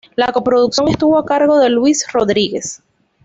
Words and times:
La 0.15 0.31
co-producción 0.31 0.87
estuvo 0.87 1.15
a 1.19 1.25
cargo 1.27 1.59
de 1.59 1.69
Luis 1.69 2.03
Rodríguez. 2.11 2.81